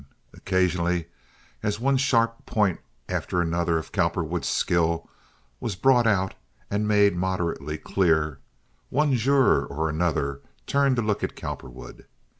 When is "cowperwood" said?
11.35-12.07